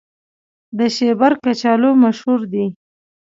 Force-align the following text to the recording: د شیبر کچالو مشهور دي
د 0.77 0.79
شیبر 0.95 1.31
کچالو 1.43 1.89
مشهور 2.03 2.39
دي 2.51 2.65